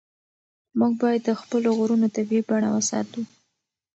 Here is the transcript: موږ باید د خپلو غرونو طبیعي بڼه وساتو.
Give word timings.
موږ 0.79 0.93
باید 1.01 1.21
د 1.25 1.29
خپلو 1.41 1.69
غرونو 1.77 2.07
طبیعي 2.15 2.43
بڼه 2.49 2.69
وساتو. 2.75 3.21